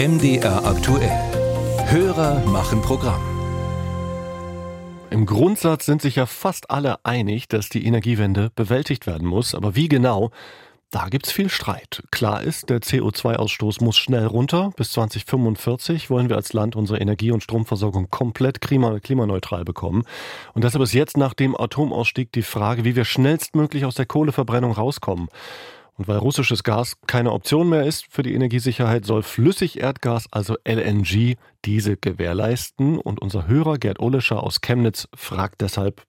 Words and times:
MDR 0.00 0.64
aktuell. 0.64 1.12
Hörer 1.90 2.42
machen 2.46 2.80
Programm. 2.80 3.20
Im 5.10 5.26
Grundsatz 5.26 5.84
sind 5.84 6.00
sich 6.00 6.16
ja 6.16 6.24
fast 6.24 6.70
alle 6.70 7.04
einig, 7.04 7.48
dass 7.48 7.68
die 7.68 7.84
Energiewende 7.84 8.50
bewältigt 8.56 9.06
werden 9.06 9.28
muss. 9.28 9.54
Aber 9.54 9.76
wie 9.76 9.88
genau? 9.88 10.30
Da 10.90 11.10
gibt's 11.10 11.30
viel 11.30 11.50
Streit. 11.50 12.02
Klar 12.10 12.42
ist, 12.42 12.70
der 12.70 12.80
CO2-Ausstoß 12.80 13.84
muss 13.84 13.98
schnell 13.98 14.24
runter. 14.24 14.72
Bis 14.74 14.92
2045 14.92 16.08
wollen 16.08 16.30
wir 16.30 16.36
als 16.36 16.54
Land 16.54 16.76
unsere 16.76 16.98
Energie- 16.98 17.32
und 17.32 17.42
Stromversorgung 17.42 18.08
komplett 18.08 18.62
klimaneutral 18.62 19.66
bekommen. 19.66 20.04
Und 20.54 20.64
deshalb 20.64 20.82
ist 20.82 20.94
jetzt 20.94 21.18
nach 21.18 21.34
dem 21.34 21.54
Atomausstieg 21.54 22.32
die 22.32 22.40
Frage, 22.40 22.84
wie 22.84 22.96
wir 22.96 23.04
schnellstmöglich 23.04 23.84
aus 23.84 23.96
der 23.96 24.06
Kohleverbrennung 24.06 24.72
rauskommen. 24.72 25.28
Und 26.00 26.08
weil 26.08 26.16
russisches 26.16 26.64
Gas 26.64 26.96
keine 27.06 27.30
Option 27.30 27.68
mehr 27.68 27.84
ist 27.84 28.06
für 28.08 28.22
die 28.22 28.32
Energiesicherheit, 28.32 29.04
soll 29.04 29.22
Flüssigerdgas, 29.22 30.28
also 30.30 30.56
LNG, 30.66 31.36
diese 31.66 31.98
gewährleisten. 31.98 32.96
Und 32.96 33.20
unser 33.20 33.46
Hörer 33.46 33.76
Gerd 33.76 34.00
Olescher 34.00 34.42
aus 34.42 34.62
Chemnitz 34.62 35.08
fragt 35.14 35.60
deshalb. 35.60 36.00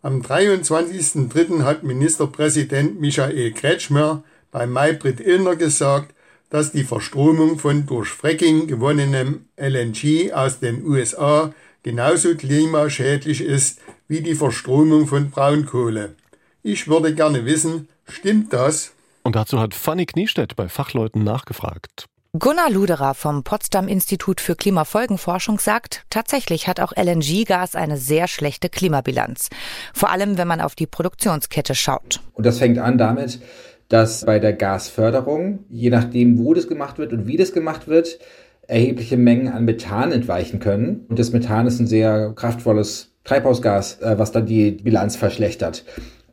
Am 0.00 0.22
23.03. 0.22 1.62
hat 1.62 1.82
Ministerpräsident 1.82 2.98
Michael 3.02 3.52
Kretschmer 3.52 4.24
bei 4.50 4.66
Maybrit 4.66 5.20
Illner 5.20 5.56
gesagt, 5.56 6.14
dass 6.48 6.72
die 6.72 6.84
Verstromung 6.84 7.58
von 7.58 7.84
durch 7.84 8.08
Fracking 8.08 8.66
gewonnenem 8.66 9.44
LNG 9.58 10.32
aus 10.32 10.58
den 10.58 10.86
USA 10.86 11.52
genauso 11.82 12.34
klimaschädlich 12.34 13.42
ist 13.42 13.78
wie 14.08 14.22
die 14.22 14.36
Verstromung 14.36 15.06
von 15.06 15.30
Braunkohle. 15.30 16.14
Ich 16.62 16.88
würde 16.88 17.14
gerne 17.14 17.44
wissen, 17.44 17.88
stimmt 18.08 18.54
das? 18.54 18.93
Und 19.24 19.36
dazu 19.36 19.58
hat 19.58 19.74
Fanny 19.74 20.06
Kniestedt 20.06 20.54
bei 20.54 20.68
Fachleuten 20.68 21.24
nachgefragt. 21.24 22.06
Gunnar 22.38 22.68
Luderer 22.68 23.14
vom 23.14 23.44
Potsdam 23.44 23.88
Institut 23.88 24.40
für 24.40 24.56
Klimafolgenforschung 24.56 25.58
sagt, 25.60 26.04
tatsächlich 26.10 26.66
hat 26.68 26.80
auch 26.80 26.92
LNG-Gas 26.96 27.74
eine 27.74 27.96
sehr 27.96 28.26
schlechte 28.28 28.68
Klimabilanz. 28.68 29.48
Vor 29.94 30.10
allem, 30.10 30.36
wenn 30.36 30.48
man 30.48 30.60
auf 30.60 30.74
die 30.74 30.86
Produktionskette 30.86 31.74
schaut. 31.74 32.20
Und 32.32 32.44
das 32.44 32.58
fängt 32.58 32.78
an 32.78 32.98
damit, 32.98 33.40
dass 33.88 34.26
bei 34.26 34.40
der 34.40 34.52
Gasförderung, 34.52 35.60
je 35.70 35.90
nachdem, 35.90 36.38
wo 36.38 36.52
das 36.54 36.66
gemacht 36.66 36.98
wird 36.98 37.12
und 37.12 37.26
wie 37.26 37.36
das 37.36 37.52
gemacht 37.52 37.86
wird, 37.86 38.18
erhebliche 38.66 39.16
Mengen 39.16 39.48
an 39.48 39.64
Methan 39.64 40.12
entweichen 40.12 40.58
können. 40.58 41.06
Und 41.08 41.18
das 41.18 41.32
Methan 41.32 41.66
ist 41.66 41.78
ein 41.78 41.86
sehr 41.86 42.32
kraftvolles 42.34 43.12
Treibhausgas, 43.24 44.00
äh, 44.00 44.18
was 44.18 44.32
dann 44.32 44.46
die 44.46 44.72
Bilanz 44.72 45.16
verschlechtert. 45.16 45.84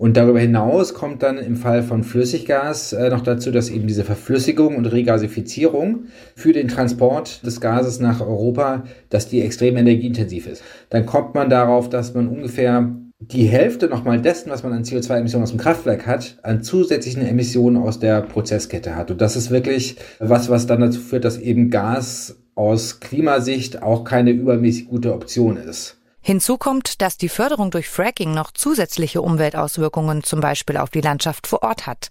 Und 0.02 0.18
darüber 0.18 0.40
hinaus 0.40 0.96
kommt 0.96 1.22
dann 1.22 1.38
im 1.38 1.56
Fall 1.56 1.84
von 1.84 2.04
Flüssiggas 2.04 2.92
äh, 2.92 3.12
noch 3.12 3.22
dazu, 3.22 3.52
dass 3.52 3.70
eben 3.70 3.86
diese 3.86 4.04
Verflüssigung 4.04 4.76
und 4.76 4.88
Regasifizierung 4.88 6.06
für 6.36 6.54
den 6.54 6.70
Transport 6.70 7.46
des 7.46 7.62
Gases 7.62 8.00
nach 8.00 8.20
Europa, 8.20 8.84
dass 9.12 9.30
die 9.30 9.42
extrem 9.42 9.78
energieintensiv 9.78 10.48
ist. 10.48 10.64
Dann 10.90 11.06
kommt 11.06 11.36
man 11.36 11.52
darauf, 11.52 11.88
dass 11.88 12.16
man 12.16 12.30
ungefähr 12.30 12.90
die 13.20 13.46
Hälfte 13.46 13.90
nochmal 13.90 14.20
dessen, 14.20 14.50
was 14.50 14.64
man 14.64 14.74
an 14.74 14.86
CO2-Emissionen 14.86 15.44
aus 15.44 15.52
dem 15.52 15.60
Kraftwerk 15.60 16.08
hat, 16.08 16.40
an 16.42 16.64
zusätzlichen 16.64 17.24
Emissionen 17.24 17.78
aus 17.78 18.00
der 18.00 18.22
Prozesskette 18.22 18.96
hat. 18.96 19.12
Und 19.12 19.22
das 19.22 19.36
ist 19.36 19.52
wirklich 19.52 19.98
was, 20.18 20.50
was 20.50 20.66
dann 20.66 20.82
dazu 20.82 21.00
führt, 21.00 21.26
dass 21.26 21.38
eben 21.38 21.70
Gas 21.70 22.40
aus 22.56 23.02
Klimasicht 23.02 23.84
auch 23.84 24.04
keine 24.04 24.32
übermäßig 24.32 24.88
gute 24.88 25.14
Option 25.14 25.58
ist. 25.58 26.01
Hinzu 26.24 26.60
kommt, 26.60 27.02
dass 27.02 27.18
die 27.18 27.30
Förderung 27.30 27.72
durch 27.72 27.90
Fracking 27.90 28.32
noch 28.32 28.52
zusätzliche 28.52 29.24
Umweltauswirkungen 29.24 30.22
zum 30.24 30.40
Beispiel 30.40 30.78
auf 30.78 30.92
die 30.92 31.02
Landschaft 31.02 31.48
vor 31.48 31.64
Ort 31.64 31.88
hat. 31.88 32.10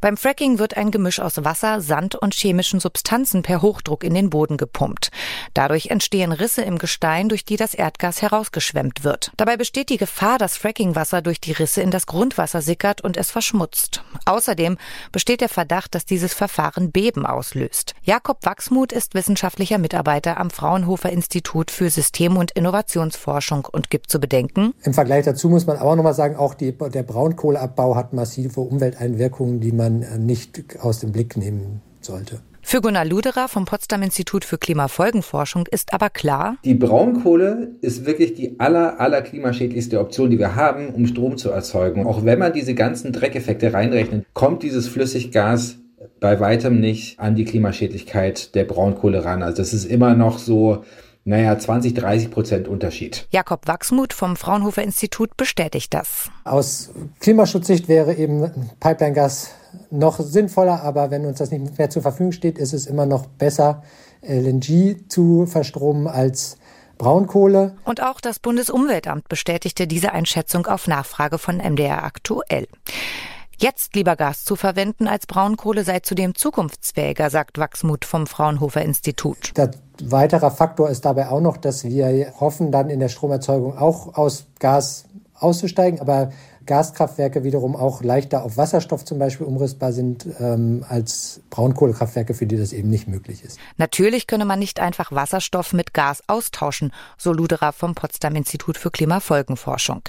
Beim 0.00 0.16
Fracking 0.16 0.60
wird 0.60 0.76
ein 0.76 0.92
Gemisch 0.92 1.18
aus 1.18 1.44
Wasser, 1.44 1.80
Sand 1.80 2.14
und 2.14 2.34
chemischen 2.34 2.78
Substanzen 2.78 3.42
per 3.42 3.60
Hochdruck 3.60 4.04
in 4.04 4.14
den 4.14 4.30
Boden 4.30 4.58
gepumpt. 4.58 5.10
Dadurch 5.54 5.86
entstehen 5.86 6.30
Risse 6.30 6.62
im 6.62 6.78
Gestein, 6.78 7.28
durch 7.28 7.44
die 7.44 7.56
das 7.56 7.74
Erdgas 7.74 8.22
herausgeschwemmt 8.22 9.02
wird. 9.02 9.32
Dabei 9.36 9.56
besteht 9.56 9.88
die 9.88 9.96
Gefahr, 9.96 10.38
dass 10.38 10.56
Frackingwasser 10.56 11.20
durch 11.20 11.40
die 11.40 11.52
Risse 11.52 11.82
in 11.82 11.90
das 11.90 12.06
Grundwasser 12.06 12.62
sickert 12.62 13.00
und 13.00 13.16
es 13.16 13.32
verschmutzt. 13.32 14.04
Außerdem 14.24 14.78
besteht 15.10 15.40
der 15.40 15.48
Verdacht, 15.48 15.96
dass 15.96 16.06
dieses 16.06 16.32
Verfahren 16.32 16.92
Beben 16.92 17.26
auslöst. 17.26 17.96
Jakob 18.02 18.46
Wachsmuth 18.46 18.92
ist 18.92 19.14
wissenschaftlicher 19.14 19.78
Mitarbeiter 19.78 20.38
am 20.38 20.50
Fraunhofer 20.50 21.10
Institut 21.10 21.72
für 21.72 21.90
System- 21.90 22.36
und 22.36 22.52
Innovationsforschung 22.52 23.47
Forschung 23.48 23.66
und 23.72 23.90
gibt 23.90 24.10
zu 24.10 24.20
bedenken. 24.20 24.74
Im 24.84 24.94
Vergleich 24.94 25.24
dazu 25.24 25.48
muss 25.48 25.66
man 25.66 25.78
aber 25.78 25.96
nochmal 25.96 26.14
sagen, 26.14 26.36
auch 26.36 26.54
die, 26.54 26.72
der 26.72 27.02
Braunkohleabbau 27.02 27.96
hat 27.96 28.12
massive 28.12 28.60
Umwelteinwirkungen, 28.60 29.60
die 29.60 29.72
man 29.72 30.04
nicht 30.18 30.78
aus 30.80 31.00
dem 31.00 31.12
Blick 31.12 31.36
nehmen 31.36 31.80
sollte. 32.00 32.40
Für 32.60 32.82
Gunnar 32.82 33.06
Luderer 33.06 33.48
vom 33.48 33.64
Potsdam 33.64 34.02
Institut 34.02 34.44
für 34.44 34.58
Klimafolgenforschung 34.58 35.66
ist 35.70 35.94
aber 35.94 36.10
klar, 36.10 36.56
die 36.64 36.74
Braunkohle 36.74 37.76
ist 37.80 38.04
wirklich 38.04 38.34
die 38.34 38.60
aller, 38.60 39.00
aller 39.00 39.22
klimaschädlichste 39.22 39.98
Option, 39.98 40.28
die 40.28 40.38
wir 40.38 40.54
haben, 40.54 40.90
um 40.90 41.06
Strom 41.06 41.38
zu 41.38 41.50
erzeugen. 41.50 42.06
Auch 42.06 42.26
wenn 42.26 42.38
man 42.38 42.52
diese 42.52 42.74
ganzen 42.74 43.12
Dreckeffekte 43.14 43.72
reinrechnet, 43.72 44.26
kommt 44.34 44.62
dieses 44.62 44.86
Flüssiggas 44.86 45.76
bei 46.20 46.40
weitem 46.40 46.78
nicht 46.80 47.18
an 47.18 47.36
die 47.36 47.44
Klimaschädlichkeit 47.44 48.54
der 48.54 48.64
Braunkohle 48.64 49.24
ran. 49.24 49.42
Also 49.42 49.58
das 49.58 49.72
ist 49.72 49.86
immer 49.86 50.14
noch 50.14 50.38
so 50.38 50.84
naja, 51.24 51.58
20, 51.58 51.94
30 51.94 52.30
Prozent 52.30 52.68
Unterschied. 52.68 53.26
Jakob 53.30 53.66
Wachsmuth 53.66 54.12
vom 54.12 54.36
Fraunhofer 54.36 54.82
Institut 54.82 55.36
bestätigt 55.36 55.92
das. 55.92 56.30
Aus 56.44 56.90
Klimaschutzsicht 57.20 57.88
wäre 57.88 58.14
eben 58.14 58.50
Pipeline-Gas 58.80 59.50
noch 59.90 60.20
sinnvoller, 60.20 60.82
aber 60.82 61.10
wenn 61.10 61.26
uns 61.26 61.38
das 61.38 61.50
nicht 61.50 61.78
mehr 61.78 61.90
zur 61.90 62.02
Verfügung 62.02 62.32
steht, 62.32 62.58
ist 62.58 62.72
es 62.72 62.86
immer 62.86 63.06
noch 63.06 63.26
besser, 63.26 63.82
LNG 64.22 65.08
zu 65.08 65.46
verstromen 65.46 66.06
als 66.06 66.56
Braunkohle. 66.98 67.76
Und 67.84 68.02
auch 68.02 68.20
das 68.20 68.40
Bundesumweltamt 68.40 69.28
bestätigte 69.28 69.86
diese 69.86 70.12
Einschätzung 70.12 70.66
auf 70.66 70.88
Nachfrage 70.88 71.38
von 71.38 71.58
MDR 71.58 72.04
aktuell. 72.04 72.66
Jetzt 73.60 73.96
lieber 73.96 74.14
Gas 74.14 74.44
zu 74.44 74.54
verwenden 74.54 75.08
als 75.08 75.26
Braunkohle 75.26 75.82
sei 75.82 75.98
zudem 75.98 76.36
zukunftsfähiger, 76.36 77.28
sagt 77.28 77.58
Wachsmuth 77.58 78.04
vom 78.04 78.28
Fraunhofer 78.28 78.82
Institut. 78.82 79.56
Der 79.56 79.72
weiterer 80.00 80.52
Faktor 80.52 80.90
ist 80.90 81.04
dabei 81.04 81.28
auch 81.28 81.40
noch, 81.40 81.56
dass 81.56 81.82
wir 81.82 82.34
hoffen, 82.38 82.70
dann 82.70 82.88
in 82.88 83.00
der 83.00 83.08
Stromerzeugung 83.08 83.76
auch 83.76 84.14
aus 84.14 84.46
Gas 84.60 85.06
auszusteigen, 85.34 86.00
aber 86.00 86.30
Gaskraftwerke 86.68 87.42
wiederum 87.42 87.74
auch 87.74 88.02
leichter 88.02 88.44
auf 88.44 88.56
Wasserstoff 88.56 89.04
zum 89.04 89.18
Beispiel 89.18 89.46
umrüstbar 89.46 89.92
sind 89.92 90.26
ähm, 90.38 90.84
als 90.88 91.40
Braunkohlekraftwerke, 91.50 92.34
für 92.34 92.46
die 92.46 92.56
das 92.56 92.72
eben 92.72 92.88
nicht 92.88 93.08
möglich 93.08 93.42
ist. 93.42 93.58
Natürlich 93.76 94.28
könne 94.28 94.44
man 94.44 94.60
nicht 94.60 94.78
einfach 94.78 95.10
Wasserstoff 95.10 95.72
mit 95.72 95.94
Gas 95.94 96.22
austauschen, 96.28 96.92
so 97.16 97.32
Luderer 97.32 97.72
vom 97.72 97.96
Potsdam 97.96 98.36
Institut 98.36 98.78
für 98.78 98.92
Klimafolgenforschung. 98.92 100.02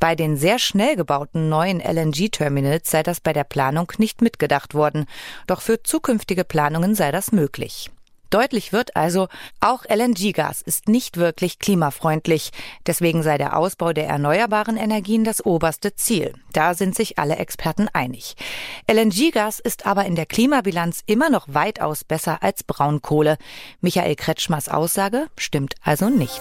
Bei 0.00 0.16
den 0.16 0.36
sehr 0.36 0.58
schnell 0.58 0.96
gebauten 0.96 1.48
neuen 1.48 1.80
LNG-Terminals 1.80 2.90
sei 2.90 3.04
das 3.04 3.20
bei 3.20 3.32
der 3.32 3.44
Planung 3.44 3.92
nicht 3.98 4.22
mitgedacht 4.22 4.74
worden, 4.74 5.04
doch 5.46 5.60
für 5.60 5.82
zukünftige 5.82 6.42
Planungen 6.42 6.94
sei 6.96 7.12
das 7.12 7.30
möglich. 7.30 7.90
Deutlich 8.30 8.72
wird 8.72 8.94
also, 8.96 9.28
auch 9.58 9.84
LNG-Gas 9.84 10.62
ist 10.62 10.88
nicht 10.88 11.16
wirklich 11.16 11.58
klimafreundlich. 11.58 12.50
Deswegen 12.86 13.22
sei 13.22 13.38
der 13.38 13.56
Ausbau 13.56 13.92
der 13.92 14.06
erneuerbaren 14.06 14.76
Energien 14.76 15.24
das 15.24 15.44
oberste 15.44 15.94
Ziel. 15.96 16.34
Da 16.52 16.74
sind 16.74 16.94
sich 16.94 17.18
alle 17.18 17.36
Experten 17.36 17.88
einig. 17.92 18.36
LNG-Gas 18.90 19.58
ist 19.60 19.84
aber 19.84 20.04
in 20.04 20.14
der 20.14 20.26
Klimabilanz 20.26 21.02
immer 21.06 21.28
noch 21.28 21.46
weitaus 21.48 22.04
besser 22.04 22.42
als 22.42 22.62
Braunkohle. 22.62 23.36
Michael 23.80 24.14
Kretschmers 24.14 24.68
Aussage 24.68 25.26
stimmt 25.36 25.74
also 25.82 26.08
nicht. 26.08 26.40